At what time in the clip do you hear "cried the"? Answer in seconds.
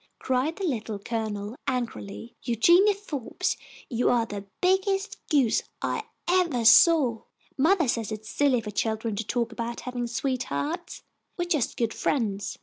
0.17-0.63